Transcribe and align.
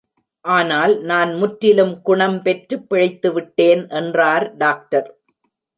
ஆனால், 0.45 0.93
நான் 1.01 1.33
முற்றிலும் 1.33 2.01
குணம் 2.01 2.41
பெற்று, 2.41 2.77
பிழைத்துவிட்டேன் 2.89 3.83
என்றார் 3.89 4.57
டாக்டர். 4.57 5.07